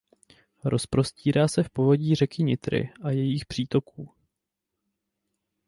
Rozprostírá 0.63 1.47
se 1.47 1.63
v 1.63 1.69
povodí 1.69 2.15
řeky 2.15 2.43
Nitry 2.43 2.89
a 3.03 3.09
jejích 3.11 3.45
přítoků. 3.45 4.11